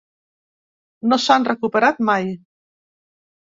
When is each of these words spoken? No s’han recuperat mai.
No 1.11 1.19
s’han 1.25 1.45
recuperat 1.49 2.01
mai. 2.09 2.27